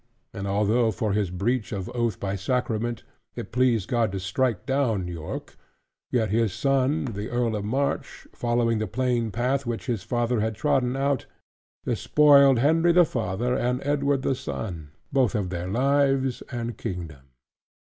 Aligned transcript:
And 0.33 0.47
although 0.47 0.89
for 0.89 1.13
his 1.13 1.29
breach 1.29 1.71
of 1.71 1.87
oath 1.93 2.19
by 2.19 2.35
sacrament, 2.35 3.03
it 3.35 3.51
pleased 3.51 3.87
God 3.87 4.11
to 4.13 4.19
strike 4.19 4.65
down 4.65 5.07
York: 5.07 5.55
yet 6.09 6.31
his 6.31 6.53
son 6.53 7.05
the 7.05 7.29
Earl 7.29 7.55
of 7.55 7.63
March, 7.65 8.27
following 8.33 8.79
the 8.79 8.87
plain 8.87 9.29
path 9.29 9.67
which 9.67 9.85
his 9.85 10.01
father 10.01 10.39
had 10.39 10.55
trodden 10.55 10.95
out, 10.97 11.27
despoiled 11.85 12.57
Henry 12.57 12.93
the 12.93 13.05
father, 13.05 13.53
and 13.55 13.79
Edward 13.85 14.23
the 14.23 14.33
son, 14.33 14.89
both 15.13 15.35
of 15.35 15.51
their 15.51 15.67
lives 15.67 16.41
and 16.49 16.79
kingdom. 16.79 17.21